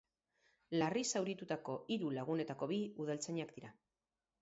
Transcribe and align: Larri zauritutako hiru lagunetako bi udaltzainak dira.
Larri 0.77 1.03
zauritutako 1.11 1.77
hiru 1.97 2.11
lagunetako 2.19 2.71
bi 2.75 2.83
udaltzainak 3.07 3.57
dira. 3.61 3.75